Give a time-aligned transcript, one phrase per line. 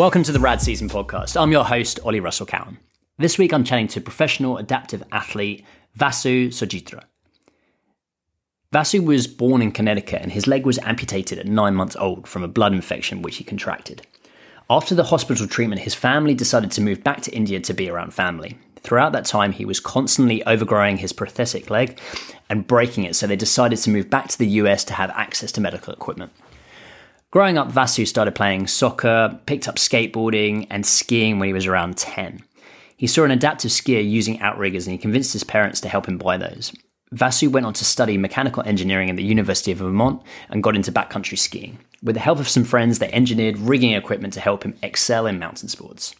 [0.00, 1.38] Welcome to the Rad Season podcast.
[1.38, 2.78] I'm your host, Ollie Russell Cowan.
[3.18, 5.62] This week I'm chatting to professional adaptive athlete
[5.98, 7.02] Vasu Sojitra.
[8.72, 12.42] Vasu was born in Connecticut and his leg was amputated at nine months old from
[12.42, 14.00] a blood infection which he contracted.
[14.70, 18.14] After the hospital treatment, his family decided to move back to India to be around
[18.14, 18.56] family.
[18.82, 22.00] Throughout that time, he was constantly overgrowing his prosthetic leg
[22.48, 25.52] and breaking it, so they decided to move back to the US to have access
[25.52, 26.32] to medical equipment.
[27.32, 31.96] Growing up, Vasu started playing soccer, picked up skateboarding and skiing when he was around
[31.96, 32.42] 10.
[32.96, 36.18] He saw an adaptive skier using outriggers and he convinced his parents to help him
[36.18, 36.72] buy those.
[37.14, 40.90] Vasu went on to study mechanical engineering at the University of Vermont and got into
[40.90, 41.78] backcountry skiing.
[42.02, 45.38] With the help of some friends, they engineered rigging equipment to help him excel in
[45.38, 46.16] mountain sports.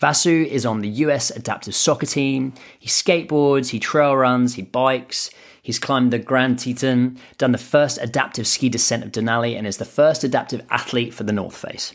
[0.00, 2.52] Vasu is on the US adaptive soccer team.
[2.78, 5.30] He skateboards, he trail runs, he bikes,
[5.68, 9.76] He's climbed the Grand Teton, done the first adaptive ski descent of Denali, and is
[9.76, 11.92] the first adaptive athlete for the North Face.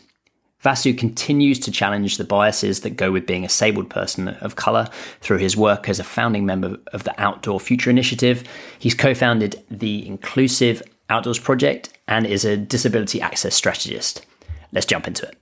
[0.62, 4.88] Vasu continues to challenge the biases that go with being a disabled person of colour
[5.20, 8.44] through his work as a founding member of the Outdoor Future Initiative.
[8.78, 10.80] He's co founded the Inclusive
[11.10, 14.24] Outdoors Project and is a disability access strategist.
[14.70, 15.36] Let's jump into it.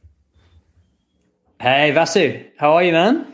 [1.63, 3.25] Hey, Vasu, how are you, man?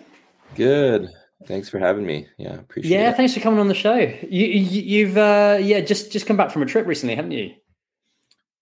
[0.54, 1.08] Good.
[1.46, 2.26] Thanks for having me.
[2.36, 3.02] Yeah, appreciate yeah, it.
[3.04, 3.94] Yeah, thanks for coming on the show.
[3.96, 7.54] You, you have uh, yeah just just come back from a trip recently, haven't you?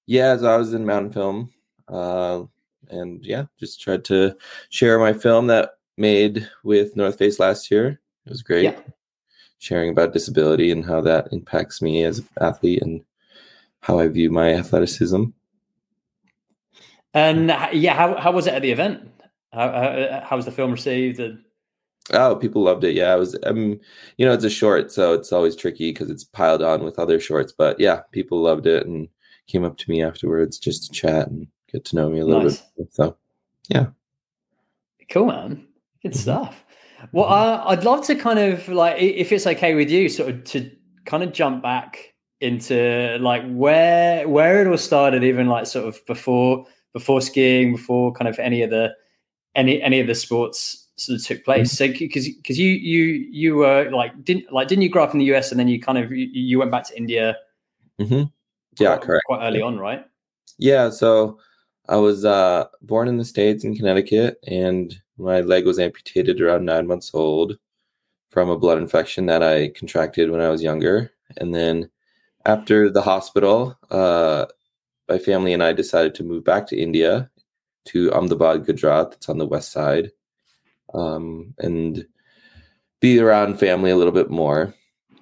[0.06, 1.52] Yeah, so I was in mountain film,
[1.88, 2.44] uh,
[2.90, 4.36] and yeah, just tried to
[4.70, 8.00] share my film that made with North Face last year.
[8.24, 8.62] It was great.
[8.62, 8.78] Yeah.
[9.58, 13.02] Sharing about disability and how that impacts me as an athlete and
[13.80, 15.24] how I view my athleticism.
[17.14, 19.10] And yeah, how how was it at the event?
[19.56, 21.18] How how, how was the film received?
[21.18, 21.40] And
[22.12, 22.94] Oh, people loved it.
[22.94, 23.36] Yeah, it was.
[23.44, 23.80] Um,
[24.16, 27.18] you know, it's a short, so it's always tricky because it's piled on with other
[27.18, 27.52] shorts.
[27.52, 29.08] But yeah, people loved it and
[29.48, 32.44] came up to me afterwards just to chat and get to know me a little
[32.44, 32.62] nice.
[32.76, 32.94] bit.
[32.94, 33.16] So,
[33.68, 33.86] yeah,
[35.10, 35.66] cool, man.
[36.02, 36.20] Good mm-hmm.
[36.20, 36.64] stuff.
[37.12, 37.68] Well, mm-hmm.
[37.68, 40.70] I'd love to kind of like, if it's okay with you, sort of to
[41.06, 45.98] kind of jump back into like where where it all started, even like sort of
[46.06, 48.94] before before skiing, before kind of any of the
[49.56, 51.74] any any of the sports sort of took place.
[51.74, 51.92] Mm-hmm.
[51.94, 55.18] So because because you you you were like didn't like didn't you grow up in
[55.18, 57.36] the US and then you kind of you, you went back to India?
[58.00, 58.24] Mm-hmm.
[58.78, 59.24] Yeah, quite, correct.
[59.26, 60.04] Quite early on, right?
[60.58, 60.90] Yeah.
[60.90, 61.38] So
[61.88, 66.64] I was uh, born in the states in Connecticut, and my leg was amputated around
[66.64, 67.58] nine months old
[68.30, 71.90] from a blood infection that I contracted when I was younger, and then
[72.44, 74.46] after the hospital, uh,
[75.08, 77.30] my family and I decided to move back to India
[77.86, 79.10] to Ahmedabad, Gujarat.
[79.10, 80.10] That's on the west side
[80.94, 82.06] um, and
[83.00, 84.74] be around family a little bit more.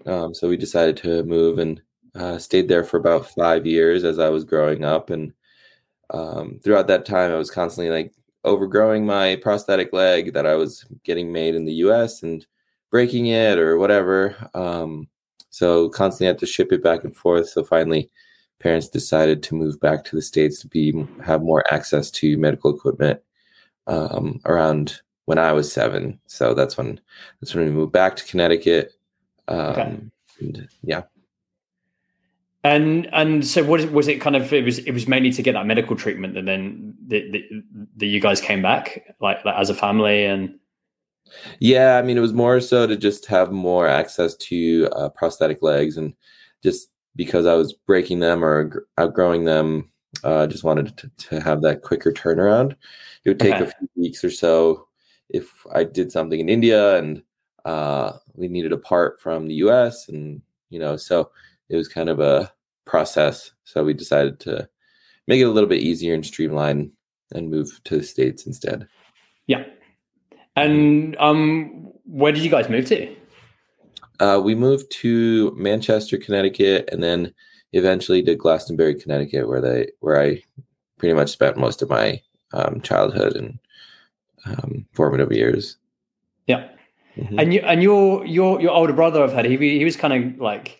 [0.06, 1.80] Um, so we decided to move and
[2.14, 5.10] uh, stayed there for about five years as I was growing up.
[5.10, 5.32] And
[6.10, 8.12] um, throughout that time, I was constantly like
[8.44, 12.46] overgrowing my prosthetic leg that I was getting made in the US and
[12.90, 14.36] breaking it or whatever.
[14.54, 15.08] Um,
[15.50, 17.48] so constantly had to ship it back and forth.
[17.48, 18.10] So finally,
[18.58, 22.74] parents decided to move back to the states to be have more access to medical
[22.74, 23.20] equipment
[23.86, 26.18] um, around when I was seven.
[26.26, 27.00] So that's when
[27.40, 28.92] that's when we moved back to Connecticut.
[29.48, 30.00] Um, okay.
[30.40, 31.02] and, yeah.
[32.62, 35.52] And and so what was it kind of it was it was mainly to get
[35.52, 37.62] that medical treatment and then the, the,
[37.96, 40.58] the you guys came back like, like as a family and
[41.58, 45.62] yeah I mean it was more so to just have more access to uh, prosthetic
[45.62, 46.14] legs and
[46.62, 49.90] just because I was breaking them or outgrowing them
[50.22, 52.72] I uh, just wanted to, to have that quicker turnaround.
[53.24, 53.64] It would take okay.
[53.64, 54.86] a few weeks or so
[55.30, 57.22] if I did something in India and
[57.64, 61.30] uh, we needed a part from the US and you know so
[61.68, 62.52] it was kind of a
[62.84, 63.52] process.
[63.64, 64.68] So we decided to
[65.26, 66.92] make it a little bit easier and streamline
[67.32, 68.86] and move to the states instead.
[69.46, 69.64] Yeah.
[70.56, 73.14] And um where did you guys move to
[74.20, 77.32] uh, we moved to manchester connecticut and then
[77.72, 80.40] eventually to glastonbury connecticut where they where i
[80.98, 82.20] pretty much spent most of my
[82.54, 83.58] um, childhood and
[84.46, 85.76] um, formative years.
[86.46, 86.68] Yeah,
[87.16, 87.38] mm-hmm.
[87.38, 90.40] and you and your your your older brother, I've heard he he was kind of
[90.40, 90.78] like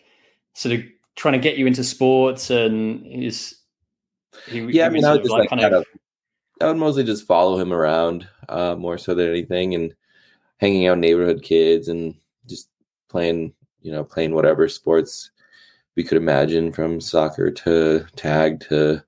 [0.53, 0.81] sort of
[1.15, 3.59] trying to get you into sports, and he's
[4.47, 4.71] he, yeah.
[4.71, 5.85] He I mean, I would just like, kind of,
[6.61, 9.93] I would mostly just follow him around uh, more so than anything, and
[10.57, 12.15] hanging out neighborhood kids and
[13.15, 15.31] playing, you know, playing whatever sports
[15.95, 19.01] we could imagine from soccer to tag to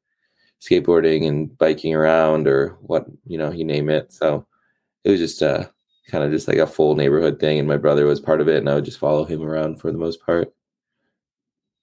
[0.61, 4.43] skateboarding and biking around or what you know you name it so
[5.03, 5.63] it was just uh
[6.09, 8.57] kind of just like a full neighborhood thing and my brother was part of it
[8.57, 10.51] and i would just follow him around for the most part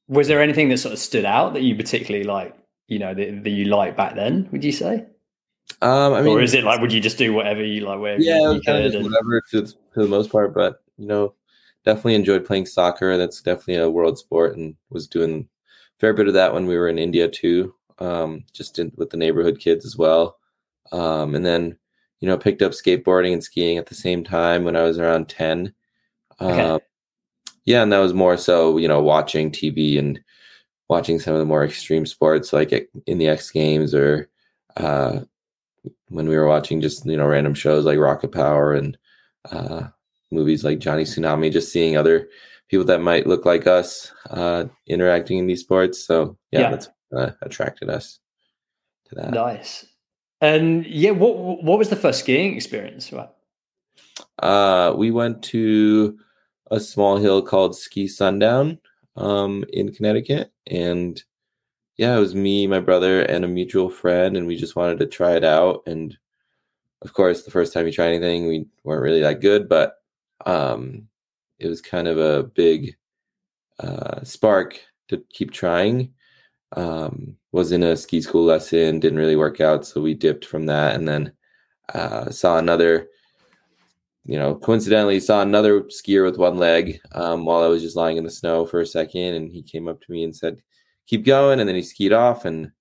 [0.08, 2.56] was there anything that sort of stood out that you particularly like
[2.88, 5.06] you know that, that you liked back then would you say
[5.82, 8.00] Um, I mean, or is it like would you just do whatever you like?
[8.00, 10.52] Wherever yeah, you, you kind of just and- whatever to, to the most part.
[10.54, 11.34] But you know,
[11.84, 13.16] definitely enjoyed playing soccer.
[13.16, 15.48] That's definitely a world sport, and was doing
[15.96, 17.74] a fair bit of that when we were in India too.
[17.98, 20.38] Um, just in, with the neighborhood kids as well.
[20.90, 21.78] Um, and then
[22.20, 25.28] you know picked up skateboarding and skiing at the same time when I was around
[25.28, 25.72] ten.
[26.40, 26.60] Okay.
[26.60, 26.80] Um,
[27.64, 30.20] yeah, and that was more so you know watching TV and
[30.88, 34.28] watching some of the more extreme sports like in the X Games or
[34.76, 35.20] uh,
[36.08, 38.98] when we were watching just you know random shows like Rocket Power and
[39.50, 39.88] uh,
[40.34, 42.28] movies like Johnny Tsunami, just seeing other
[42.68, 46.04] people that might look like us uh, interacting in these sports.
[46.04, 46.70] So yeah, Yeah.
[46.70, 48.18] that's uh, attracted us
[49.08, 49.32] to that.
[49.32, 49.86] Nice.
[50.40, 53.12] And yeah, what what was the first skiing experience?
[53.12, 53.28] Right.
[54.40, 56.18] Uh, we went to
[56.70, 58.78] a small hill called Ski Sundown
[59.16, 61.22] um, in Connecticut, and
[61.96, 65.06] yeah, it was me, my brother, and a mutual friend, and we just wanted to
[65.06, 65.82] try it out.
[65.86, 66.16] And
[67.02, 69.96] of course, the first time you try anything, we weren't really that good, but
[70.46, 71.08] um,
[71.58, 72.96] it was kind of a big
[73.80, 76.12] uh, spark to keep trying.
[76.76, 80.66] Um, was in a ski school lesson, didn't really work out, so we dipped from
[80.66, 81.32] that, and then
[81.92, 83.08] uh, saw another
[84.26, 88.16] you know, coincidentally saw another skier with one leg um, while I was just lying
[88.16, 90.62] in the snow for a second, and he came up to me and said,
[91.06, 92.72] "Keep going," and then he skied off, and it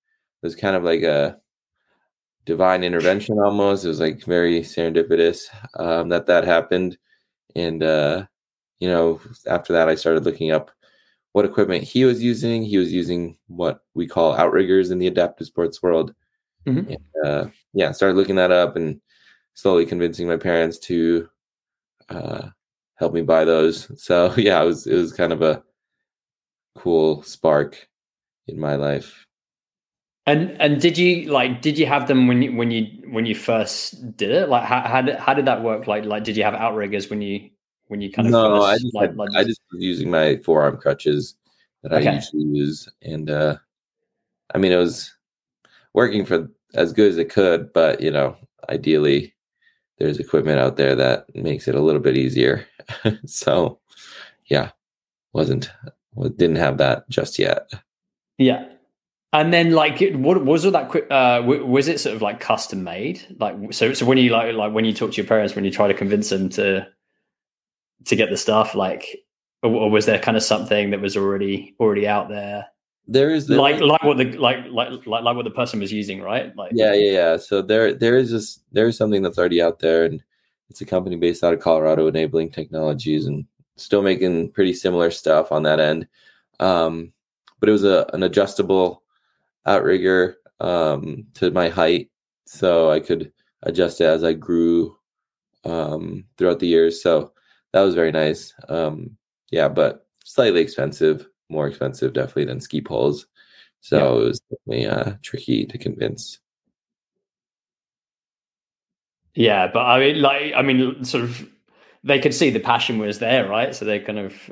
[0.42, 1.38] was kind of like a
[2.46, 3.84] divine intervention almost.
[3.84, 5.48] It was like very serendipitous
[5.78, 6.96] um, that that happened,
[7.54, 8.26] and uh,
[8.80, 10.70] you know, after that, I started looking up
[11.32, 12.62] what equipment he was using.
[12.64, 16.14] He was using what we call outriggers in the adaptive sports world.
[16.66, 16.88] Mhm.
[16.96, 19.00] And, uh, yeah, started looking that up and
[19.54, 21.28] slowly convincing my parents to
[22.10, 22.48] uh,
[22.96, 23.90] help me buy those.
[24.02, 25.62] So yeah, it was it was kind of a
[26.76, 27.88] cool spark
[28.48, 29.26] in my life.
[30.26, 33.34] And and did you like did you have them when you when you when you
[33.34, 34.48] first did it?
[34.48, 35.86] Like how how did, how did that work?
[35.86, 37.50] Like like did you have outriggers when you
[37.88, 40.10] when you kind of no, first, I just like, had- like I just was using
[40.10, 41.34] my forearm crutches
[41.82, 43.56] that I usually use, and uh,
[44.54, 45.14] I mean it was
[45.92, 48.36] working for as good as it could, but you know,
[48.70, 49.34] ideally
[49.98, 52.66] there's equipment out there that makes it a little bit easier.
[53.26, 53.78] so
[54.46, 54.70] yeah,
[55.34, 55.70] wasn't
[56.36, 57.70] didn't have that just yet.
[58.38, 58.66] Yeah.
[59.34, 60.88] And then, like, it- what was all that?
[60.88, 63.20] quick- Uh, was it sort of like custom made?
[63.38, 65.70] Like, so, so when you like, like when you talk to your parents, when you
[65.72, 66.86] try to convince them to
[68.06, 69.22] to get the stuff, like,
[69.62, 72.66] or, or was there kind of something that was already already out there,
[73.08, 75.92] There is the, like like what the like like like like what the person was
[75.92, 76.54] using, right?
[76.56, 77.36] Like, Yeah, yeah, yeah.
[77.38, 80.22] So there, there is just there is something that's already out there, and
[80.70, 83.46] it's a company based out of Colorado, enabling technologies, and
[83.76, 86.06] still making pretty similar stuff on that end.
[86.60, 87.12] Um,
[87.58, 89.02] but it was a an adjustable
[89.66, 92.10] outrigger um, to my height,
[92.46, 93.32] so I could
[93.62, 94.96] adjust it as I grew
[95.64, 97.02] um, throughout the years.
[97.02, 97.32] So
[97.72, 98.54] that was very nice.
[98.68, 99.16] Um,
[99.50, 103.26] yeah, but slightly expensive, more expensive definitely than ski poles.
[103.80, 104.22] So Yeah.
[104.22, 106.40] it was definitely uh, tricky to convince.
[109.34, 109.68] yeah.
[109.72, 111.48] But I mean, like, I mean, sort of,
[112.04, 113.74] they could see the passion was there, right?
[113.74, 114.50] So they kind of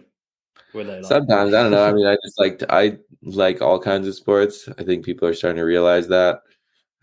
[0.72, 1.84] were they like, Sometimes I don't know.
[1.84, 4.68] I mean, I just like I like all kinds of sports.
[4.78, 6.40] I think people are starting to realize that.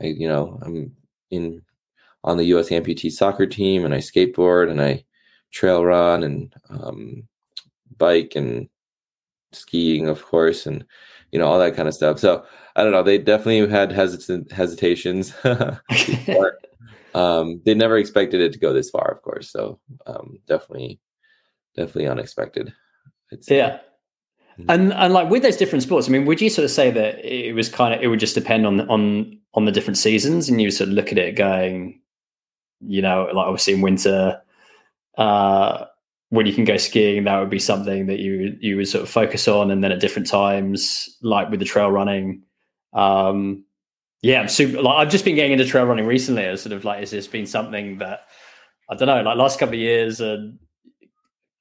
[0.01, 0.95] I, you know, I'm
[1.31, 1.61] in
[2.23, 2.69] on the U.S.
[2.69, 5.05] amputee soccer team, and I skateboard and I
[5.51, 7.27] trail run and um,
[7.97, 8.69] bike and
[9.51, 10.85] skiing, of course, and
[11.31, 12.19] you know all that kind of stuff.
[12.19, 12.45] So
[12.75, 13.03] I don't know.
[13.03, 15.33] They definitely had hesitant hesitations.
[17.13, 19.51] um, they never expected it to go this far, of course.
[19.51, 20.99] So um, definitely,
[21.75, 22.73] definitely unexpected.
[23.31, 23.47] I'd.
[23.49, 23.79] Yeah.
[24.67, 27.23] And and like with those different sports, I mean, would you sort of say that
[27.23, 30.61] it was kind of it would just depend on on on the different seasons, and
[30.61, 32.01] you sort of look at it going,
[32.81, 34.41] you know, like obviously in winter,
[35.17, 35.85] uh,
[36.29, 39.09] when you can go skiing, that would be something that you you would sort of
[39.09, 42.43] focus on, and then at different times, like with the trail running,
[42.93, 43.63] um,
[44.21, 44.81] yeah, I'm super.
[44.81, 46.43] Like I've just been getting into trail running recently.
[46.43, 48.25] It's sort of like it's just been something that
[48.89, 50.59] I don't know, like last couple of years and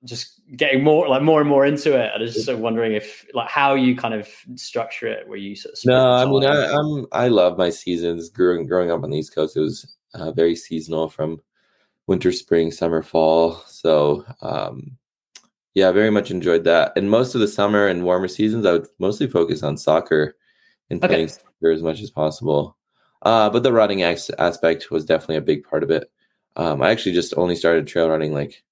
[0.04, 2.10] just getting more like more and more into it.
[2.14, 5.38] I was just sort of wondering if like how you kind of structure it, where
[5.38, 6.44] you sort of No, I mean.
[6.44, 8.28] I, I'm I love my seasons.
[8.30, 11.40] Growing growing up on the East Coast, it was uh, very seasonal from
[12.06, 13.62] winter, spring, summer, fall.
[13.66, 14.96] So um,
[15.74, 16.92] yeah, very much enjoyed that.
[16.96, 20.36] And most of the summer and warmer seasons, I would mostly focus on soccer
[20.90, 21.14] and Okay.
[21.14, 22.76] playing soccer as much as possible.
[23.22, 26.10] Uh, but the running as- aspect was definitely a big part of it.
[26.56, 28.62] Um, I actually just only started trail running like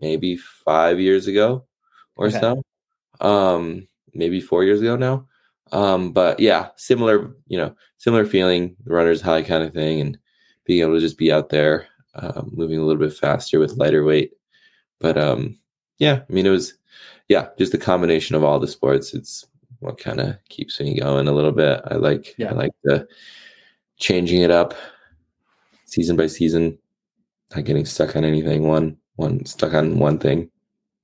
[0.00, 1.64] maybe five years ago
[2.16, 2.38] or Okay.
[2.40, 2.62] so.
[3.20, 5.26] Um, maybe four years ago now.
[5.72, 10.18] Um, but yeah, similar, you know, similar feeling, the runner's high kind of thing, and
[10.64, 14.04] being able to just be out there, um, moving a little bit faster with lighter
[14.04, 14.32] weight.
[14.98, 15.58] But um,
[15.98, 16.74] yeah, I mean, it was,
[17.28, 19.14] yeah, just a combination of all the sports.
[19.14, 19.46] It's
[19.80, 21.80] what kind of keeps me going a little bit.
[21.86, 22.50] I like, yeah.
[22.50, 23.06] I like the
[23.98, 24.74] changing it up
[25.84, 26.78] season by season,
[27.54, 28.66] not getting stuck on anything.
[28.66, 30.50] One, one stuck on one thing.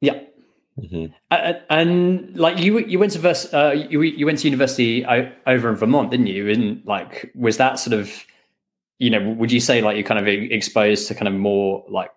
[0.01, 0.21] Yeah.
[0.79, 1.07] Mm-hmm.
[1.31, 5.69] And, and, like you, you went to vers- uh, you you went to university over
[5.69, 6.49] in Vermont, didn't you?
[6.51, 8.25] And like, was that sort of,
[8.99, 12.11] you know, would you say like you're kind of exposed to kind of more like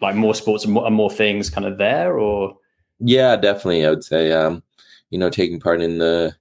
[0.00, 2.56] like more sports and more, and more things kind of there, or?
[3.00, 3.84] Yeah, definitely.
[3.84, 4.62] I would say, um,
[5.10, 6.36] you know, taking part in the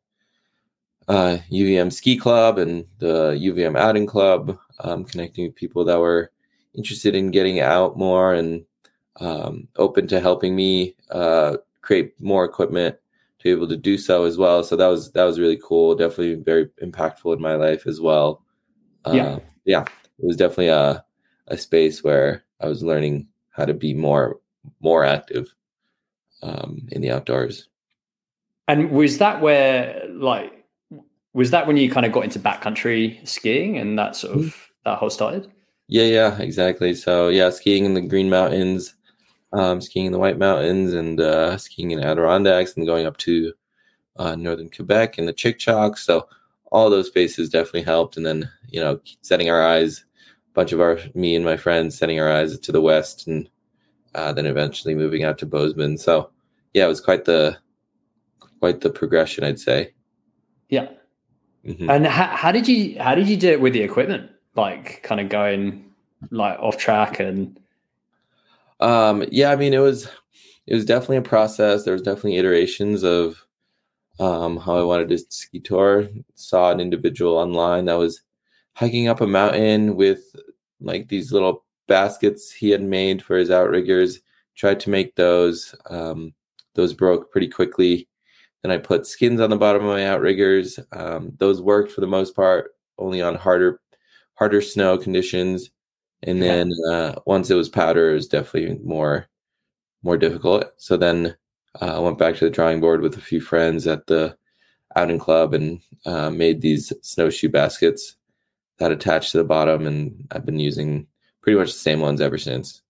[1.08, 6.32] uh, UVM ski club and the UVM outing club, um, connecting with people that were
[6.75, 8.65] interested in getting out more and
[9.17, 12.96] um, open to helping me uh, create more equipment
[13.39, 14.63] to be able to do so as well.
[14.63, 15.96] So that was that was really cool.
[15.96, 18.43] Definitely very impactful in my life as well.
[19.05, 21.03] Uh, yeah, yeah, it was definitely a
[21.48, 24.39] a space where I was learning how to be more
[24.82, 25.53] more active
[26.41, 27.67] um, in the outdoors.
[28.67, 30.51] And was that where like
[31.34, 34.72] was that when you kind of got into backcountry skiing and that sort of mm-hmm.
[34.86, 35.51] that whole started?
[35.88, 36.96] Yeah, yeah, exactly.
[36.96, 38.96] So yeah, skiing in the Green Mountains,
[39.53, 43.53] um, skiing in the White Mountains, and uh, skiing in Adirondacks, and going up to
[44.17, 46.03] uh, northern Quebec and the Chic-Chocs.
[46.03, 46.27] So
[46.72, 48.17] all those spaces definitely helped.
[48.17, 50.05] And then you know, setting our eyes,
[50.50, 53.50] a bunch of our me and my friends setting our eyes to the west, and
[54.15, 55.98] uh, then eventually moving out to Bozeman.
[55.98, 56.29] So
[56.74, 57.57] yeah, it was quite the
[58.60, 59.93] quite the progression, I'd say.
[60.69, 60.88] Yeah.
[61.65, 61.89] Mm-hmm.
[61.89, 64.31] And how, how did you how did you do it with the equipment?
[64.55, 65.91] Like kind of going
[66.31, 67.60] like off track and
[68.80, 70.08] um yeah, I mean it was
[70.68, 71.84] it was definitely a process.
[71.84, 73.46] There was definitely iterations of
[74.20, 76.10] um how I wanted to ski tour.
[76.36, 78.22] Saw an individual online that was
[78.75, 80.36] hiking up a mountain with
[80.82, 84.22] like these little baskets he had made for his outriggers.
[84.56, 85.75] Tried to make those.
[85.89, 86.34] Um,
[86.75, 88.08] those broke pretty quickly.
[88.63, 90.80] Then I put skins on the bottom of my outriggers.
[90.92, 93.82] Um, those worked for the most part, only on harder,
[94.36, 95.72] harder snow conditions.
[96.24, 99.27] And then uh, once it was powder, it was definitely more,
[100.03, 100.65] more difficult.
[100.77, 101.36] So then
[101.82, 104.38] uh, I went back to the drawing board with a few friends at the
[104.96, 108.15] outing club and uh, made these snowshoe baskets
[108.77, 111.08] that attach to the bottom, and I've been using
[111.42, 112.82] pretty much the same ones ever since.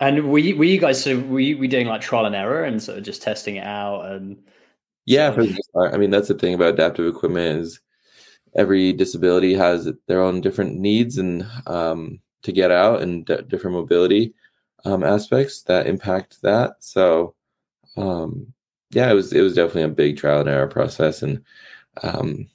[0.00, 2.34] And were you, were you guys so were you, were you doing like trial and
[2.34, 4.36] error and sort of just testing it out and
[5.04, 5.44] yeah, for
[5.76, 7.80] I mean that's the thing about adaptive equipment is
[8.54, 13.76] every disability has their own different needs and um, to get out and d- different
[13.76, 14.34] mobility
[14.84, 16.76] um, aspects that impact that.
[16.80, 17.34] So
[17.96, 18.52] um,
[18.90, 21.22] yeah, it was it was definitely a big trial and error process.
[21.22, 21.42] And
[22.02, 22.48] um,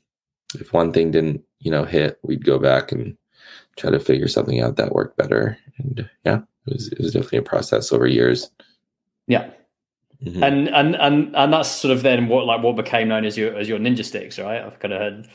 [0.55, 3.17] if one thing didn't you know hit, we'd go back and
[3.75, 5.57] try to figure something out that worked better.
[5.77, 8.51] And yeah, it was it was definitely a process over years.
[9.27, 9.49] Yeah.
[10.23, 10.43] Mm-hmm.
[10.43, 13.55] And and and and that's sort of then what like what became known as your
[13.55, 14.61] as your ninja sticks, right?
[14.61, 15.27] I've kind of heard.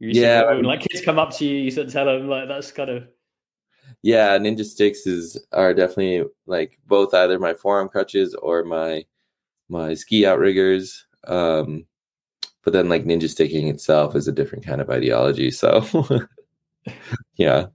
[0.00, 2.70] Yeah, when, like kids come up to you, you sort of tell them like that's
[2.70, 3.08] kind of.
[4.02, 9.04] Yeah, ninja sticks is are definitely like both either my forearm crutches or my
[9.68, 11.06] my ski outriggers.
[11.26, 11.86] Um,
[12.62, 15.50] but then like ninja sticking itself is a different kind of ideology.
[15.50, 15.84] So
[17.36, 17.66] yeah,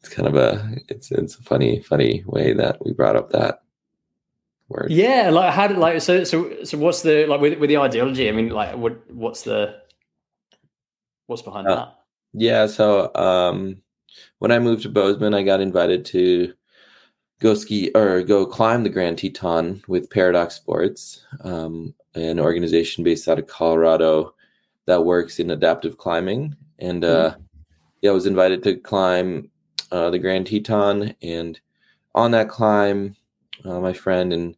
[0.00, 3.62] it's kind of a it's it's a funny funny way that we brought up that
[4.68, 4.90] word.
[4.90, 8.28] Yeah, like how did like so so so what's the like with with the ideology?
[8.28, 9.80] I mean, like what what's the
[11.26, 11.94] what's behind uh, that?
[12.32, 13.82] Yeah, so um
[14.38, 16.52] when I moved to Bozeman, I got invited to
[17.40, 23.28] go ski or go climb the Grand Teton with Paradox Sports, um, an organization based
[23.28, 24.34] out of Colorado
[24.86, 26.56] that works in adaptive climbing.
[26.78, 27.42] And uh, mm-hmm.
[28.00, 29.50] yeah, I was invited to climb
[29.92, 31.60] uh, the Grand Teton, and
[32.14, 33.16] on that climb,
[33.64, 34.56] uh, my friend and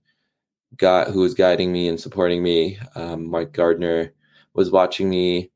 [0.77, 4.13] guy who was guiding me and supporting me, um, Mike Gardner,
[4.55, 5.51] was watching me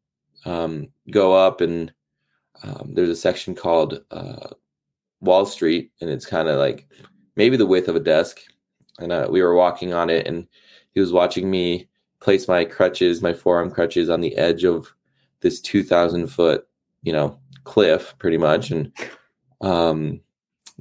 [0.44, 1.92] um, go up, and
[2.62, 4.48] um, there's a section called uh,
[5.20, 6.88] Wall Street, and it's kind of like
[7.36, 8.40] maybe the width of a desk,
[8.98, 10.46] and uh, we were walking on it, and
[10.92, 11.88] he was watching me
[12.20, 14.94] place my crutches, my forearm crutches, on the edge of
[15.40, 16.66] this 2,000 foot,
[17.02, 18.92] you know, cliff, pretty much, and
[19.60, 20.20] um,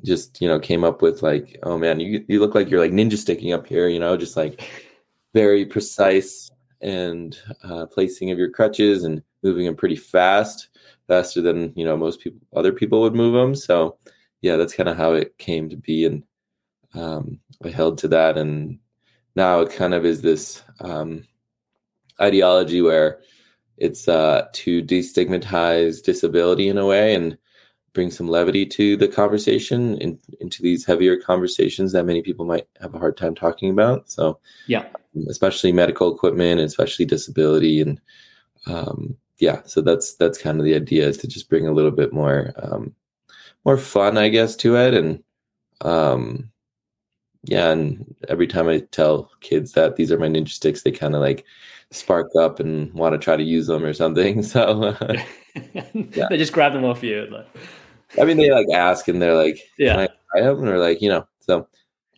[0.03, 2.91] just you know came up with like, oh man, you you look like you're like
[2.91, 4.69] ninja sticking up here, you know, just like
[5.33, 6.49] very precise
[6.81, 10.69] and uh, placing of your crutches and moving them pretty fast,
[11.07, 13.55] faster than you know most people other people would move them.
[13.55, 13.97] So
[14.41, 16.23] yeah, that's kind of how it came to be, and
[16.93, 18.79] um, I held to that, and
[19.35, 21.25] now it kind of is this um,
[22.19, 23.19] ideology where
[23.77, 27.37] it's uh, to destigmatize disability in a way and
[27.93, 32.67] bring some levity to the conversation in, into these heavier conversations that many people might
[32.79, 34.09] have a hard time talking about.
[34.09, 34.85] So, yeah,
[35.27, 37.99] especially medical equipment, and especially disability, and
[38.67, 41.91] um, yeah, so that's that's kind of the idea is to just bring a little
[41.91, 42.93] bit more um,
[43.65, 45.23] more fun, I guess, to it, and
[45.81, 46.51] um,
[47.43, 51.15] yeah, and every time I tell kids that these are my ninja sticks, they kind
[51.15, 51.43] of like
[51.89, 54.43] spark up and want to try to use them or something.
[54.51, 54.95] So
[55.93, 56.27] yeah.
[56.29, 57.25] they just grab them off you.
[57.29, 57.47] Like.
[58.21, 60.07] I mean, they like ask and they're like, "Yeah, Can I
[60.39, 61.67] try them?" Or like, you know, so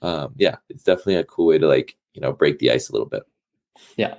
[0.01, 2.91] um, yeah, it's definitely a cool way to like you know break the ice a
[2.91, 3.23] little bit.
[3.95, 4.15] Yeah,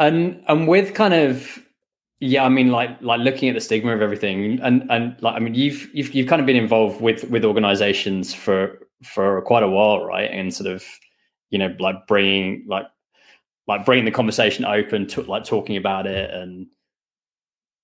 [0.00, 1.64] and and with kind of
[2.20, 5.38] yeah, I mean, like like looking at the stigma of everything, and and like I
[5.38, 9.68] mean, you've you've you've kind of been involved with with organizations for for quite a
[9.68, 10.30] while, right?
[10.30, 10.84] And sort of
[11.50, 12.86] you know like bringing like
[13.66, 16.66] like bringing the conversation open to like talking about it and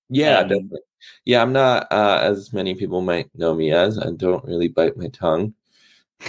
[0.09, 0.79] yeah um, definitely.
[1.25, 3.99] Yeah i'm not uh, as many people might know me as.
[3.99, 5.53] I don't really bite my tongue.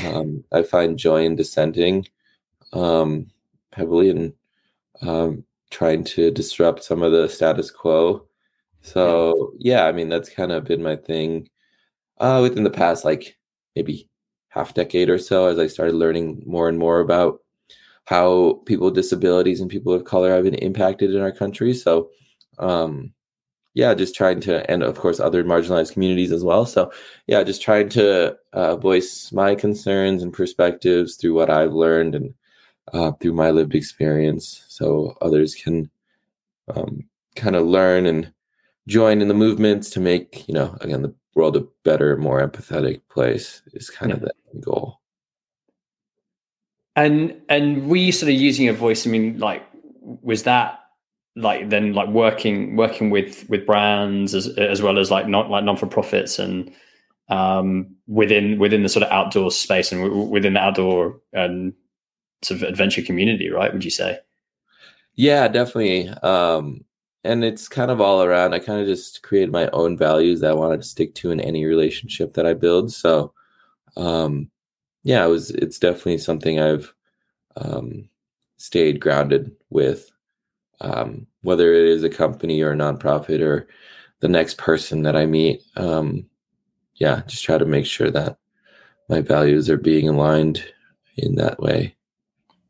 [0.05, 2.07] Um, i find joy in dissenting
[2.73, 3.31] um,
[3.73, 4.33] heavily and
[5.03, 8.27] um, trying to disrupt some of the status quo
[8.83, 11.49] so yeah i mean that's kind of been my thing
[12.19, 13.37] uh, within the past like
[13.75, 14.09] maybe
[14.49, 17.41] half decade or so as i started learning more and more about
[18.07, 21.75] how people with disabilities and people of color have been impacted in our country.
[21.75, 22.11] So,
[22.59, 23.13] um,
[23.75, 26.65] yeah, just trying to, and of course, other marginalized communities as well.
[26.65, 26.91] So,
[27.27, 32.33] yeah, just trying to uh, voice my concerns and perspectives through what I've learned and
[32.93, 35.91] uh, through my lived experience, so others can
[36.75, 38.33] um, kind of learn and
[38.87, 43.01] join in the movements to make, you know, again, the world a better, more empathetic
[43.09, 44.17] place is kind yeah.
[44.17, 45.01] of the goal.
[46.95, 49.07] And and were you sort of using a voice?
[49.07, 49.63] I mean, like,
[50.01, 50.81] was that
[51.37, 55.65] like then like working working with with brands as as well as like not like
[55.65, 56.73] non for profits and
[57.29, 61.75] um, within within the sort of outdoor space and w- within the outdoor and
[62.43, 63.73] sort of adventure community, right?
[63.73, 64.19] Would you say?
[65.15, 66.09] Yeah, definitely.
[66.09, 66.85] Um,
[67.25, 68.55] and it's kind of all around.
[68.55, 71.41] I kind of just created my own values that I wanted to stick to in
[71.41, 72.93] any relationship that I build.
[72.93, 73.33] So,
[73.97, 74.51] um,
[75.03, 75.51] yeah, it was.
[75.51, 76.93] It's definitely something I've
[77.57, 78.09] um,
[78.59, 80.11] stayed grounded with,
[80.81, 83.67] um, whether it is a company or a nonprofit or
[84.21, 85.63] the next person that I meet.
[85.77, 86.27] Um,
[86.97, 88.39] yeah, just try to make sure that
[89.09, 90.65] my values are being aligned
[91.17, 91.96] in that way.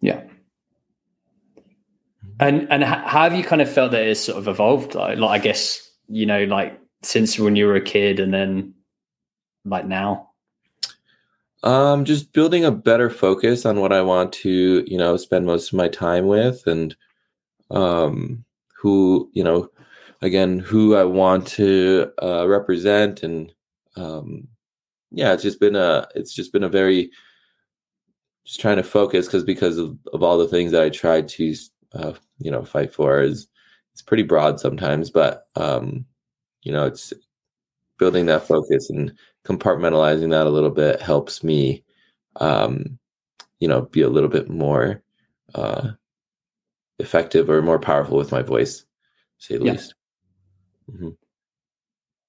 [0.00, 0.22] Yeah.
[2.38, 4.94] And and how have you kind of felt that it's sort of evolved?
[4.94, 8.74] Like, like I guess you know, like since when you were a kid, and then
[9.64, 10.30] like now.
[11.62, 15.72] Um, just building a better focus on what I want to, you know, spend most
[15.72, 16.94] of my time with and
[17.70, 18.44] um
[18.78, 19.68] who, you know,
[20.22, 23.52] again, who I want to uh represent and
[23.96, 24.46] um
[25.10, 27.10] yeah, it's just been a it's just been a very
[28.46, 31.54] just trying to focus because because of, of all the things that I tried to
[31.92, 33.48] uh, you know, fight for is
[33.92, 36.04] it's pretty broad sometimes, but um,
[36.62, 37.12] you know, it's
[37.98, 39.12] building that focus and
[39.44, 41.82] compartmentalizing that a little bit helps me
[42.36, 42.98] um,
[43.60, 45.02] you know be a little bit more
[45.54, 45.90] uh,
[46.98, 48.84] effective or more powerful with my voice
[49.38, 49.72] say the yeah.
[49.72, 49.94] least
[50.90, 51.10] mm-hmm.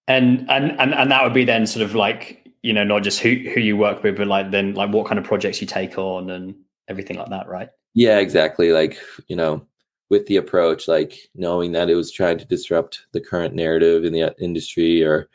[0.08, 3.20] and and and and that would be then sort of like you know not just
[3.20, 5.98] who who you work with but like then like what kind of projects you take
[5.98, 6.56] on and
[6.88, 9.66] everything like that right yeah exactly like you know
[10.10, 14.14] with the approach like knowing that it was trying to disrupt the current narrative in
[14.14, 15.30] the industry or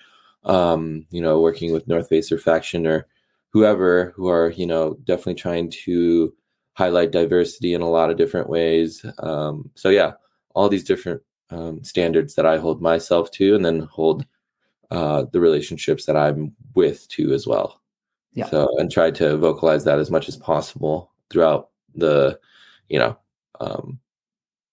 [0.44, 3.06] um, you know, working with North Face or Faction or
[3.50, 6.32] whoever who are, you know, definitely trying to
[6.74, 9.04] highlight diversity in a lot of different ways.
[9.18, 10.12] Um, so yeah,
[10.54, 14.24] all these different um, standards that I hold myself to, and then hold
[14.92, 17.80] uh, the relationships that I'm with too as well.
[18.34, 18.48] Yeah.
[18.50, 22.38] So and try to vocalize that as much as possible throughout the,
[22.88, 23.16] you know,
[23.60, 23.98] um,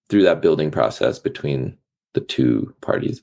[0.09, 1.77] through that building process between
[2.13, 3.21] the two parties.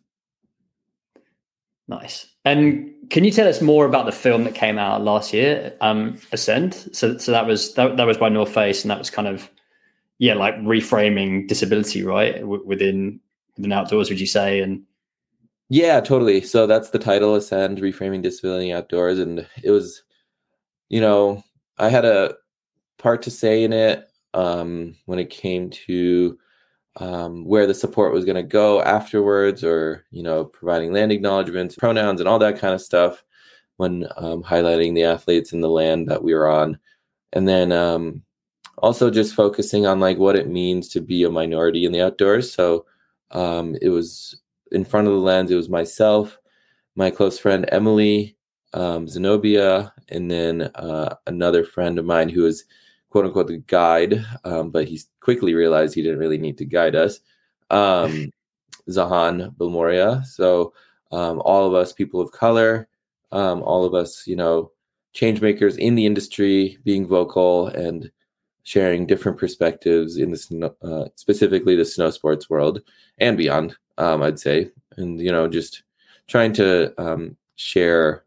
[1.87, 2.27] Nice.
[2.47, 6.19] And can you tell us more about the film that came out last year, um,
[6.33, 6.75] Ascend?
[6.93, 9.51] So, so that was that, that was by North Face, and that was kind of
[10.19, 13.21] yeah, like reframing disability, right, w- within
[13.57, 14.09] within outdoors.
[14.09, 14.61] Would you say?
[14.61, 14.83] And
[15.69, 16.41] yeah, totally.
[16.43, 20.03] So that's the title, Ascend: Reframing Disability Outdoors, and it was,
[20.89, 21.43] you know,
[21.79, 22.37] I had a
[22.99, 26.39] part to say in it um, when it came to
[26.99, 31.77] um, where the support was going to go afterwards, or you know, providing land acknowledgments,
[31.77, 33.23] pronouns, and all that kind of stuff
[33.77, 36.79] when um, highlighting the athletes and the land that we were on.
[37.33, 38.23] And then um,
[38.79, 42.53] also just focusing on like what it means to be a minority in the outdoors.
[42.53, 42.87] So
[43.33, 44.41] um, it was
[44.73, 45.51] in front of the lens.
[45.51, 46.39] It was myself,
[46.95, 48.37] my close friend Emily,
[48.75, 52.65] um, Zenobia, and then uh, another friend of mine who was
[53.11, 56.95] quote unquote the guide, um, but he quickly realized he didn't really need to guide
[56.95, 57.21] us.
[57.71, 58.31] Um,
[58.89, 60.25] Zahan Billimoria.
[60.25, 60.73] So
[61.13, 62.89] um, all of us people of color,
[63.33, 64.71] um, all of us, you know,
[65.13, 68.11] change makers in the industry, being vocal and
[68.63, 70.53] sharing different perspectives in this,
[70.83, 72.83] uh, specifically the snow sports world
[73.19, 73.77] and beyond.
[73.99, 75.83] Um, I'd say, and you know, just
[76.27, 78.25] trying to um, share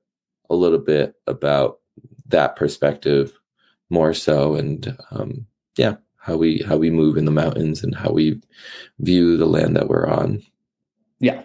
[0.49, 1.79] a little bit about
[2.27, 3.38] that perspective
[3.89, 5.45] more so, and um,
[5.77, 8.39] yeah, how we how we move in the mountains and how we
[8.99, 10.43] view the land that we're on.
[11.19, 11.41] Yeah.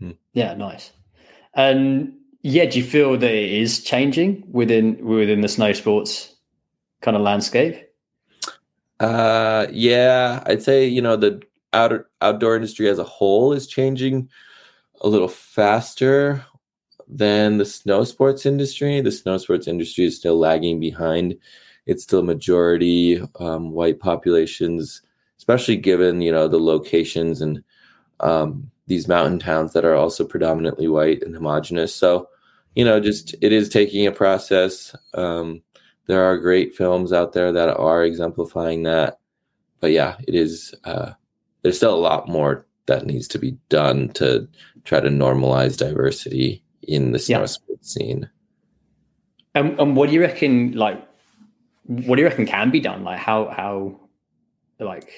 [0.00, 0.12] Mm-hmm.
[0.34, 0.92] Yeah, nice.
[1.54, 6.34] And yeah, do you feel that it is changing within within the snow sports
[7.00, 7.82] kind of landscape?
[9.00, 11.42] Uh yeah, I'd say, you know, the
[11.76, 14.28] outer outdoor industry as a whole is changing
[15.02, 16.44] a little faster
[17.06, 19.00] than the snow sports industry.
[19.00, 21.36] The snow sports industry is still lagging behind.
[21.84, 25.02] It's still majority um, white populations,
[25.38, 27.62] especially given you know the locations and
[28.20, 31.94] um, these mountain towns that are also predominantly white and homogenous.
[31.94, 32.28] So,
[32.74, 34.96] you know, just it is taking a process.
[35.14, 35.62] Um,
[36.06, 39.18] there are great films out there that are exemplifying that,
[39.80, 40.74] but yeah, it is.
[40.84, 41.12] Uh,
[41.62, 44.48] there's still a lot more that needs to be done to
[44.84, 47.46] try to normalize diversity in the snow yeah.
[47.46, 48.30] sports scene.
[49.54, 50.72] And, and what do you reckon?
[50.72, 51.06] Like,
[51.84, 53.04] what do you reckon can be done?
[53.04, 53.98] Like, how how
[54.78, 55.10] like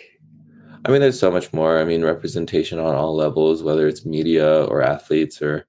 [0.85, 1.79] I mean, there's so much more.
[1.79, 5.67] I mean, representation on all levels, whether it's media or athletes or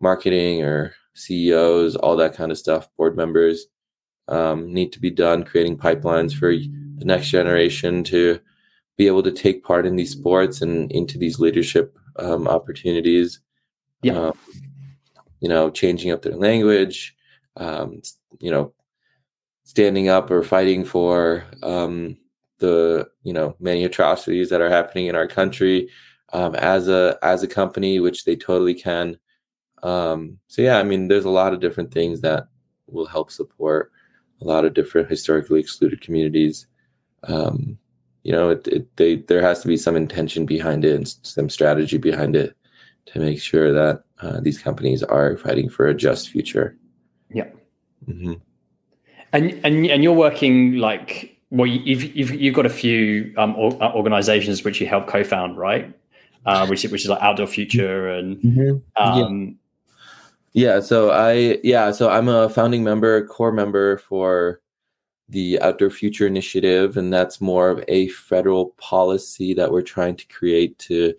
[0.00, 3.66] marketing or CEOs, all that kind of stuff, board members
[4.28, 8.40] um, need to be done, creating pipelines for the next generation to
[8.96, 13.40] be able to take part in these sports and into these leadership um, opportunities.
[14.02, 14.18] Yeah.
[14.28, 14.38] Um,
[15.40, 17.14] you know, changing up their language,
[17.56, 18.00] um,
[18.40, 18.72] you know,
[19.64, 22.16] standing up or fighting for um,
[22.58, 25.90] the you know many atrocities that are happening in our country
[26.32, 29.18] um, as a as a company, which they totally can.
[29.82, 32.48] Um, so yeah, I mean, there's a lot of different things that
[32.86, 33.92] will help support
[34.40, 36.66] a lot of different historically excluded communities.
[37.24, 37.78] Um,
[38.26, 41.48] you know, it, it, they, there has to be some intention behind it and some
[41.48, 42.56] strategy behind it
[43.06, 46.76] to make sure that uh, these companies are fighting for a just future.
[47.32, 47.46] Yeah.
[48.08, 48.32] Mm-hmm.
[49.32, 53.92] And and and you're working like well, you've you've you've got a few um, uh,
[53.92, 55.94] organizations which you help co-found, right?
[56.44, 58.76] Uh, which which is like Outdoor Future and mm-hmm.
[59.00, 59.56] um,
[60.52, 60.74] yeah.
[60.74, 60.80] yeah.
[60.80, 64.60] So I yeah, so I'm a founding member, core member for
[65.28, 70.26] the Outdoor Future Initiative, and that's more of a federal policy that we're trying to
[70.28, 71.14] create to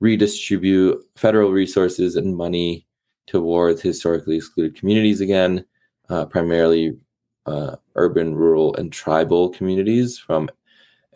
[0.00, 2.86] redistribute federal resources and money
[3.26, 5.64] towards historically excluded communities again,
[6.08, 6.96] uh, primarily
[7.46, 10.48] uh, urban, rural, and tribal communities from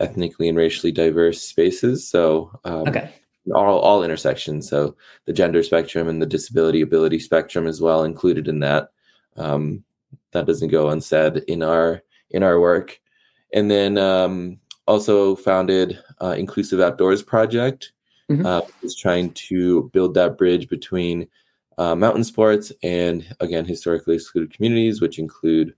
[0.00, 2.06] ethnically and racially diverse spaces.
[2.08, 3.12] So, um, okay.
[3.54, 4.68] all, all intersections.
[4.68, 8.90] So, the gender spectrum and the disability ability spectrum as well included in that.
[9.36, 9.84] Um,
[10.32, 13.00] that doesn't go unsaid in our in our work.
[13.54, 17.92] And then um, also founded uh, Inclusive Outdoors Project,
[18.30, 18.44] mm-hmm.
[18.44, 21.28] uh, is trying to build that bridge between
[21.78, 25.74] uh, mountain sports and again historically excluded communities, which include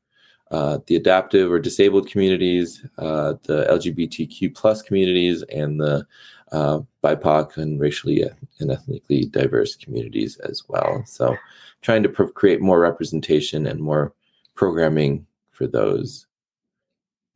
[0.51, 6.07] uh, the adaptive or disabled communities, uh, the LGBTQ plus communities, and the
[6.53, 8.25] uh, BIPOC and racially
[8.61, 11.03] and ethnically diverse communities as well.
[11.07, 11.37] So,
[11.83, 14.15] trying to create more representation and more
[14.55, 16.27] programming for those.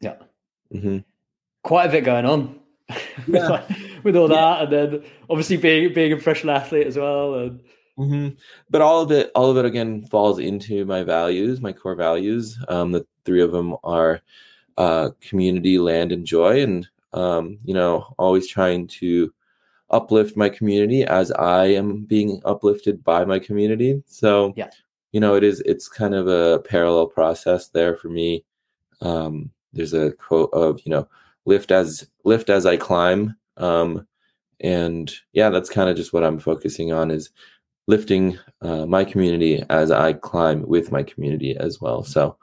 [0.01, 0.17] Yeah.
[0.75, 0.99] Mm-hmm.
[1.63, 2.61] Quite a bit going on
[3.27, 3.65] yeah.
[4.03, 4.63] with all that, yeah.
[4.63, 7.61] and then obviously being being a professional athlete as well, and
[7.99, 8.37] Mm-hmm.
[8.71, 12.57] But all of it, all of it again falls into my values, my core values.
[12.69, 14.21] Um, the three of them are
[14.77, 19.33] uh, community, land, and joy, and um, you know, always trying to
[19.91, 24.03] uplift my community as I am being uplifted by my community.
[24.07, 24.71] So, yeah,
[25.11, 28.45] you know, it is it's kind of a parallel process there for me.
[29.01, 31.09] Um, there's a quote of you know,
[31.45, 33.37] lift as lift as I climb.
[33.57, 34.07] Um,
[34.61, 37.31] and yeah, that's kind of just what I'm focusing on is
[37.87, 42.03] lifting uh, my community as I climb with my community as well.
[42.05, 42.37] So,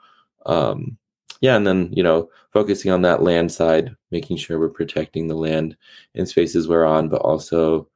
[0.46, 0.96] um,
[1.40, 5.34] yeah, and then you know, focusing on that land side, making sure we're protecting the
[5.34, 5.76] land
[6.14, 7.88] and spaces we're on, but also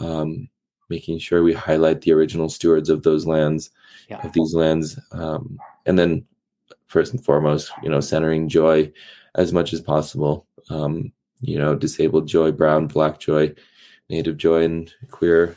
[0.00, 0.48] um,
[0.88, 3.70] making sure we highlight the original stewards of those lands,
[4.08, 4.24] yeah.
[4.26, 6.24] of these lands, um, and then
[6.86, 8.90] first and foremost, you know, centering joy
[9.34, 10.46] as much as possible.
[10.70, 13.54] Um, you know, disabled joy, brown, black joy,
[14.08, 15.56] native joy, and queer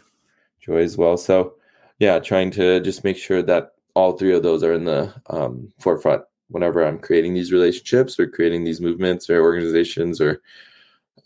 [0.59, 1.17] joy as well.
[1.17, 1.53] So,
[1.99, 5.71] yeah, trying to just make sure that all three of those are in the um,
[5.79, 10.41] forefront whenever I'm creating these relationships or creating these movements or organizations or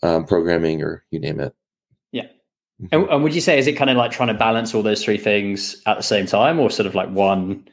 [0.02, 1.54] um, programming or you name it.
[2.12, 2.24] Yeah.
[2.82, 2.86] Mm-hmm.
[2.92, 5.04] And, and, would you say is it kind of like trying to balance all those
[5.04, 7.66] three things at the same time, or sort of like one,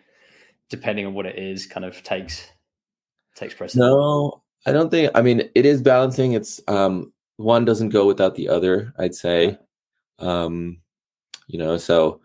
[0.71, 2.49] depending on what it is, kind of takes
[3.35, 3.85] takes precedence?
[3.85, 5.11] No, I don't think.
[5.13, 6.31] I mean, it is balancing.
[6.33, 8.93] It's um, one doesn't go without the other.
[8.97, 9.57] I'd say,
[10.17, 10.81] um,
[11.47, 12.21] you know, so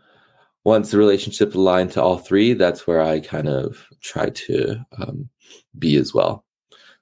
[0.64, 5.28] once the relationship aligned to all three, that's where I kind of try to um,
[5.78, 6.44] be as well.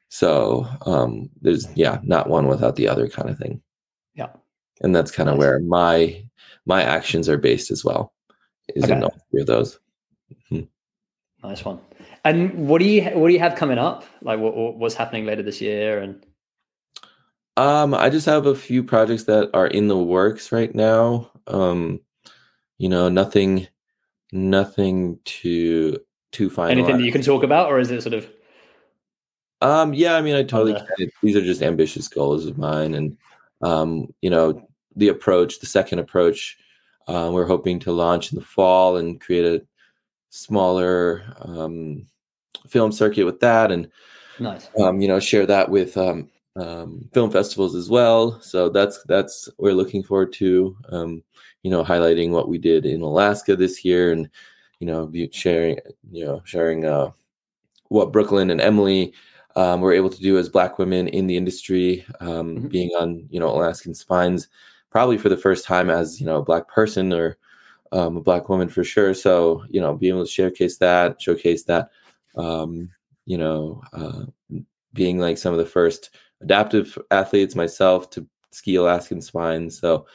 [0.09, 3.61] So um, there's yeah, not one without the other kind of thing.
[4.14, 4.30] Yeah,
[4.80, 5.40] and that's kind of nice.
[5.40, 6.24] where my
[6.66, 8.12] my actions are based as well.
[8.68, 8.94] Is okay.
[8.94, 9.78] in all three of those.
[10.33, 10.64] Mm-hmm.
[11.44, 11.78] Nice one.
[12.24, 14.04] And what do you what do you have coming up?
[14.22, 15.98] Like what what's happening later this year?
[15.98, 16.24] And
[17.59, 21.30] um, I just have a few projects that are in the works right now.
[21.46, 22.00] Um,
[22.78, 23.68] you know, nothing,
[24.33, 25.98] nothing to
[26.33, 26.72] too final.
[26.72, 28.28] Anything that you can talk about, or is it sort of?
[29.61, 31.11] Um, yeah, I mean, I totally can.
[31.22, 33.16] These are just ambitious goals of mine, and
[33.61, 36.57] um, you know, the approach, the second approach,
[37.07, 39.62] uh, we're hoping to launch in the fall and create a
[40.34, 42.06] smaller um,
[42.68, 43.88] film circuit with that, and
[44.38, 44.68] nice.
[44.78, 48.40] Um, you know, share that with um, um, film festivals as well.
[48.40, 50.76] So that's that's we're looking forward to.
[50.90, 51.22] Um,
[51.62, 54.28] you know, highlighting what we did in Alaska this year, and
[54.80, 55.78] you know, sharing
[56.10, 57.10] you know sharing uh,
[57.88, 59.14] what Brooklyn and Emily
[59.56, 62.68] um, were able to do as Black women in the industry, um, mm-hmm.
[62.68, 64.48] being on you know Alaskan Spines,
[64.90, 67.38] probably for the first time as you know a Black person or
[67.94, 69.14] um, a Black woman for sure.
[69.14, 71.90] So you know, being able to showcase that, showcase that,
[72.37, 72.90] um,
[73.24, 74.24] you know, uh,
[74.92, 76.11] being like some of the first
[76.42, 79.78] adaptive athletes myself to ski Alaskan Spines.
[79.78, 80.07] So,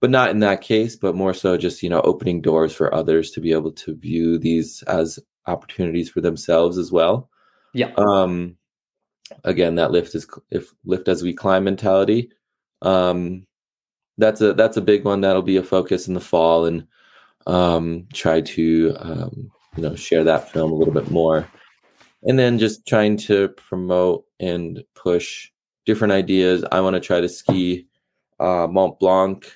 [0.00, 3.30] but not in that case, but more so just you know opening doors for others
[3.32, 7.30] to be able to view these as opportunities for themselves as well.
[7.74, 7.92] Yeah.
[7.96, 8.56] Um,
[9.44, 12.30] again that lift is if lift as we climb mentality
[12.82, 13.46] um
[14.18, 16.86] that's a that's a big one that'll be a focus in the fall and
[17.46, 21.48] um try to um you know share that film a little bit more.
[22.24, 25.50] And then just trying to promote and push
[25.86, 26.64] different ideas.
[26.70, 27.86] I want to try to ski
[28.40, 29.46] uh mont blanc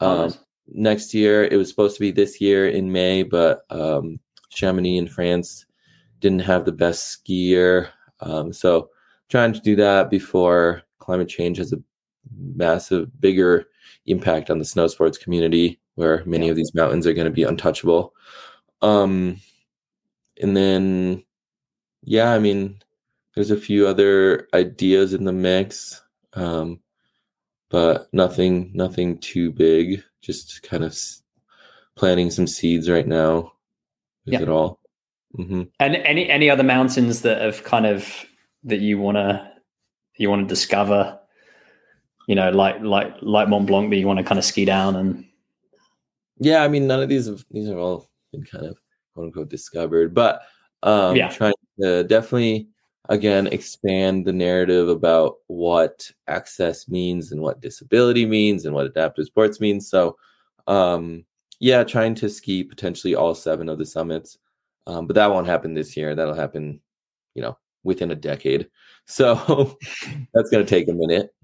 [0.00, 0.38] um oh, nice.
[0.68, 1.44] next year.
[1.44, 4.18] It was supposed to be this year in may but um
[4.50, 5.64] chamonix in france
[6.22, 7.90] didn't have the best skier.
[8.20, 8.88] Um, so
[9.28, 11.82] trying to do that before climate change has a
[12.34, 13.66] massive, bigger
[14.06, 17.42] impact on the snow sports community, where many of these mountains are going to be
[17.42, 18.14] untouchable.
[18.80, 19.40] Um,
[20.40, 21.22] and then,
[22.02, 22.78] yeah, I mean,
[23.34, 26.02] there's a few other ideas in the mix,
[26.34, 26.80] um,
[27.70, 30.02] but nothing, nothing too big.
[30.20, 30.98] Just kind of
[31.94, 33.52] planting some seeds right now.
[34.26, 34.42] Is yeah.
[34.42, 34.80] it all?
[35.36, 35.62] Mm-hmm.
[35.80, 38.06] And any any other mountains that have kind of
[38.64, 39.50] that you want to
[40.16, 41.18] you want to discover
[42.28, 44.94] you know like like like mont blanc but you want to kind of ski down
[44.94, 45.24] and
[46.44, 48.78] yeah i mean none of these have these have all been kind of
[49.14, 50.42] quote unquote discovered but
[50.82, 51.28] um yeah.
[51.28, 52.68] trying to definitely
[53.08, 59.26] again expand the narrative about what access means and what disability means and what adaptive
[59.26, 60.16] sports means so
[60.66, 61.24] um
[61.60, 64.38] yeah trying to ski potentially all seven of the summits
[64.86, 66.80] um, but that won't happen this year that'll happen
[67.34, 68.68] you know within a decade.
[69.04, 69.76] So
[70.32, 71.34] that's going to take a minute.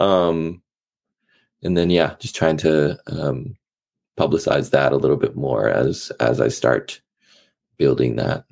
[0.00, 0.62] Um,
[1.62, 3.54] and then, yeah, just trying to um,
[4.16, 7.00] publicize that a little bit more as as I start
[7.76, 8.44] building that.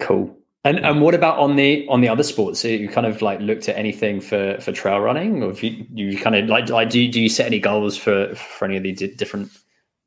[0.00, 0.36] Cool.
[0.64, 2.60] And and what about on the on the other sports?
[2.60, 5.86] So you kind of like looked at anything for for trail running, or if you
[5.92, 8.78] you kind of like like do you, do you set any goals for for any
[8.78, 9.50] of these different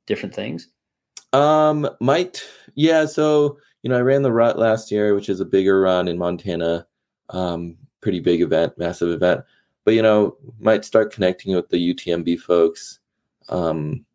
[0.08, 0.68] different things?
[1.32, 3.06] Um, might yeah.
[3.06, 6.18] So you know, I ran the rut last year, which is a bigger run in
[6.18, 6.88] Montana,
[7.30, 9.42] um, pretty big event, massive event.
[9.86, 12.98] But you know, might start connecting with the UTMB folks,
[13.50, 14.07] um,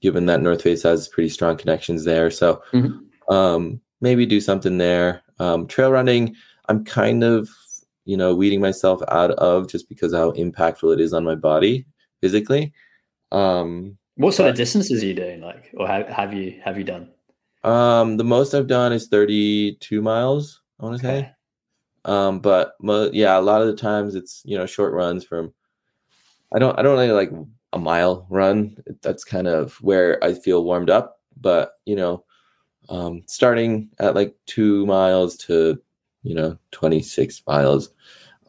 [0.00, 2.30] given that North Face has pretty strong connections there.
[2.30, 3.32] So mm-hmm.
[3.34, 5.22] um, maybe do something there.
[5.38, 6.34] Um, trail running,
[6.68, 7.48] I'm kind of
[8.04, 11.86] you know weeding myself out of just because how impactful it is on my body
[12.20, 12.72] physically.
[13.32, 16.78] Um, what sort but, of distances are you doing, like, or have, have you have
[16.78, 17.10] you done?
[17.66, 21.20] Um, the most I've done is 32 miles, I want to okay.
[21.22, 21.32] say.
[22.04, 22.74] Um, but
[23.12, 25.52] yeah, a lot of the times it's, you know, short runs from,
[26.54, 27.32] I don't, I don't really like
[27.76, 28.76] a mile run.
[29.02, 32.24] That's kind of where I feel warmed up, but you know,
[32.88, 35.80] um, starting at like two miles to,
[36.22, 37.90] you know, 26 miles,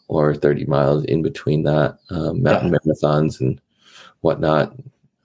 [0.07, 2.79] or 30 miles in between that, um, mountain yeah.
[2.85, 3.59] marathons and
[4.21, 4.73] whatnot.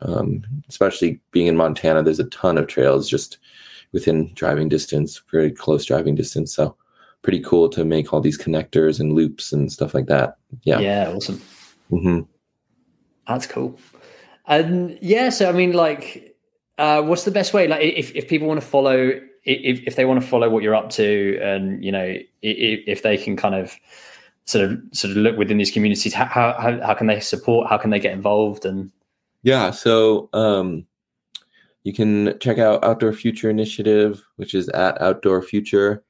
[0.01, 3.39] Um, especially being in Montana, there's a ton of trails just
[3.93, 6.53] within driving distance, very close driving distance.
[6.53, 6.77] So
[7.23, 10.37] pretty cool to make all these connectors and loops and stuff like that.
[10.65, 10.81] Yeah.
[10.81, 11.13] Yeah.
[11.15, 11.41] Awesome.
[11.93, 12.21] Mm-hmm.
[13.33, 13.79] That's cool.
[14.47, 16.37] And yeah, so I mean, like,
[16.79, 17.69] uh, what's the best way?
[17.69, 19.13] Like, if, if people want to follow,
[19.45, 23.03] if, if they want to follow what you're up to, and you know, if, if
[23.03, 23.75] they can kind of
[24.45, 26.53] sort of sort of look within these communities, how, how
[26.85, 27.69] how can they support?
[27.69, 28.65] How can they get involved?
[28.65, 28.91] And
[29.43, 30.87] yeah, so um,
[31.85, 36.05] you can check out Outdoor Future Initiative, which is at Outdoor Future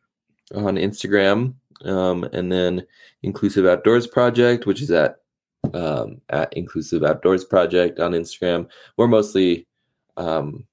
[0.54, 1.54] on Instagram,
[1.84, 2.86] um, and then
[3.22, 5.21] Inclusive Outdoors Project, which is at
[5.74, 8.68] um, at Inclusive Outdoors Project on Instagram.
[8.96, 9.66] We're mostly
[10.16, 10.66] um,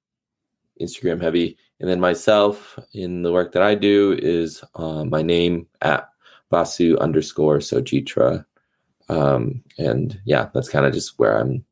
[0.81, 5.67] Instagram heavy, and then myself in the work that I do is uh, my name
[5.81, 6.09] at
[6.51, 8.45] Vasu underscore Sojitra,
[9.07, 11.63] um, and yeah, that's kind of just where I'm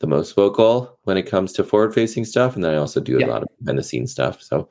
[0.00, 2.54] the most vocal when it comes to forward facing stuff.
[2.54, 3.26] And then I also do a yeah.
[3.26, 4.42] lot of behind the scenes stuff.
[4.42, 4.68] So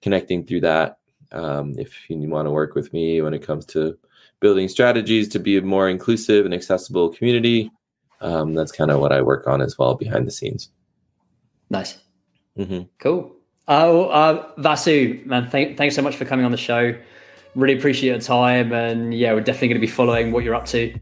[0.00, 0.98] connecting through that.
[1.32, 3.98] Um, if you want to work with me when it comes to
[4.40, 7.70] building strategies to be a more inclusive and accessible community,
[8.20, 10.70] um, that's kind of what I work on as well behind the scenes.
[11.70, 11.98] Nice.
[12.58, 12.82] Mm-hmm.
[12.98, 13.34] Cool.
[13.68, 16.94] Oh, uh, Vasu, man, th- thanks so much for coming on the show.
[17.54, 18.72] Really appreciate your time.
[18.72, 20.94] And yeah, we're definitely going to be following what you're up to.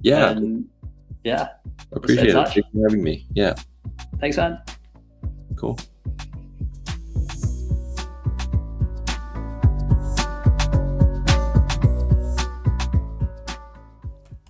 [0.00, 0.30] Yeah.
[0.30, 0.68] And,
[1.24, 1.48] yeah.
[1.92, 2.32] Appreciate it.
[2.32, 3.26] Thanks for having me.
[3.34, 3.54] Yeah.
[4.20, 4.60] Thanks, man.
[5.56, 5.78] Cool.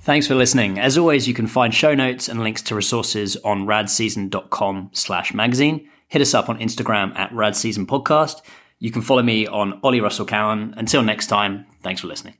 [0.06, 0.78] Thanks for listening.
[0.78, 5.88] As always, you can find show notes and links to resources on radseason.com slash magazine.
[6.06, 8.40] Hit us up on Instagram at radseasonpodcast.
[8.78, 10.74] You can follow me on Ollie Russell Cowan.
[10.76, 12.34] Until next time, thanks for listening.